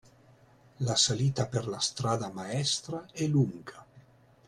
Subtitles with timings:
[0.87, 3.85] La salita per la strada maestra è lunga